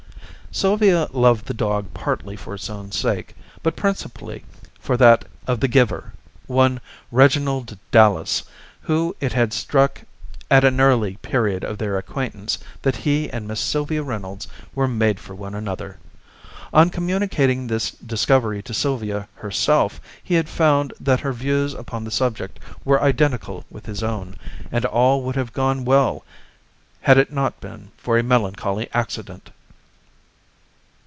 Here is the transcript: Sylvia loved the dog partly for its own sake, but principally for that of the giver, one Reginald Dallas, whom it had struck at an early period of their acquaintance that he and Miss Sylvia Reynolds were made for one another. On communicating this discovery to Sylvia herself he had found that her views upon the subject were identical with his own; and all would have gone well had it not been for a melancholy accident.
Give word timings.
Sylvia 0.53 1.07
loved 1.13 1.45
the 1.45 1.53
dog 1.53 1.93
partly 1.93 2.35
for 2.35 2.53
its 2.55 2.69
own 2.69 2.91
sake, 2.91 3.35
but 3.63 3.77
principally 3.77 4.43
for 4.77 4.97
that 4.97 5.23
of 5.47 5.61
the 5.61 5.67
giver, 5.69 6.11
one 6.45 6.81
Reginald 7.09 7.77
Dallas, 7.89 8.43
whom 8.81 9.13
it 9.21 9.31
had 9.31 9.53
struck 9.53 10.01
at 10.51 10.65
an 10.65 10.81
early 10.81 11.15
period 11.21 11.63
of 11.63 11.77
their 11.77 11.97
acquaintance 11.97 12.57
that 12.81 12.97
he 12.97 13.29
and 13.29 13.47
Miss 13.47 13.61
Sylvia 13.61 14.03
Reynolds 14.03 14.49
were 14.75 14.89
made 14.89 15.21
for 15.21 15.33
one 15.33 15.55
another. 15.55 15.97
On 16.73 16.89
communicating 16.89 17.67
this 17.67 17.91
discovery 17.91 18.61
to 18.63 18.73
Sylvia 18.73 19.29
herself 19.35 20.01
he 20.21 20.33
had 20.35 20.49
found 20.49 20.91
that 20.99 21.21
her 21.21 21.31
views 21.31 21.73
upon 21.73 22.03
the 22.03 22.11
subject 22.11 22.59
were 22.83 23.01
identical 23.01 23.63
with 23.71 23.85
his 23.85 24.03
own; 24.03 24.35
and 24.69 24.83
all 24.83 25.23
would 25.23 25.37
have 25.37 25.53
gone 25.53 25.85
well 25.85 26.25
had 26.99 27.17
it 27.17 27.31
not 27.31 27.61
been 27.61 27.91
for 27.95 28.17
a 28.17 28.21
melancholy 28.23 28.89
accident. 28.93 29.49